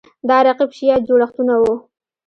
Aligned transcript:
دا 0.29 0.37
رقیب 0.47 0.71
شیعه 0.77 1.05
جوړښتونه 1.07 1.53
وو 1.61 1.75